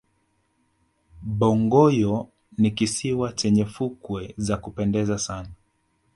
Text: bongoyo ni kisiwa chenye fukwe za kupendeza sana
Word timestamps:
bongoyo 1.39 2.27
ni 2.57 2.71
kisiwa 2.71 3.33
chenye 3.33 3.65
fukwe 3.65 4.33
za 4.37 4.57
kupendeza 4.57 5.17
sana 5.19 5.49